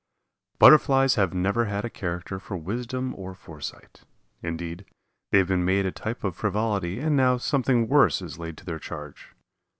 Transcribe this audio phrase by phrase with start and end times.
[0.57, 4.01] Butterflies have never had a character for wisdom or foresight.
[4.41, 4.83] Indeed,
[5.31, 8.65] they have been made a type of frivolity and now something worse is laid to
[8.65, 9.35] their charge.